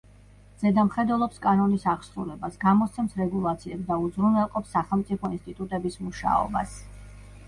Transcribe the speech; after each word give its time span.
ზედამხედველობს 0.61 1.41
კანონის 1.41 1.83
აღსრულებას, 1.91 2.57
გამოსცემს 2.63 3.13
რეგულაციებს 3.19 3.83
და 3.89 3.97
უზრუნველყოფს 4.05 4.73
სახელმწიფო 4.77 5.31
ინსტიტუტების 5.37 5.99
მუშაობას. 6.07 6.75